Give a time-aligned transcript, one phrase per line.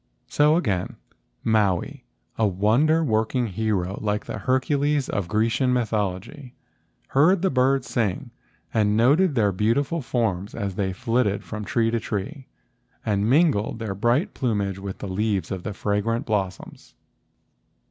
[0.25, 0.95] So, again,
[1.43, 2.05] Maui,
[2.35, 6.55] a wonder working hero like the Hercules of Grecian mythology,
[7.09, 8.31] heard the birds sing,
[8.73, 12.47] and noted their beautiful forms as they flitted from tree to tree
[13.05, 16.95] and mingled their bright plumage with the leaves of the fragrant blossoms.